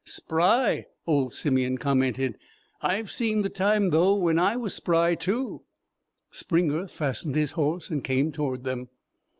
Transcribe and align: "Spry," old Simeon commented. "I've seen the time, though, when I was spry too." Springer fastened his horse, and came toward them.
"Spry," 0.03 0.87
old 1.05 1.31
Simeon 1.31 1.77
commented. 1.77 2.39
"I've 2.81 3.11
seen 3.11 3.43
the 3.43 3.49
time, 3.51 3.91
though, 3.91 4.15
when 4.15 4.39
I 4.39 4.55
was 4.57 4.73
spry 4.73 5.13
too." 5.13 5.61
Springer 6.31 6.87
fastened 6.87 7.35
his 7.35 7.51
horse, 7.51 7.91
and 7.91 8.03
came 8.03 8.31
toward 8.31 8.63
them. 8.63 8.89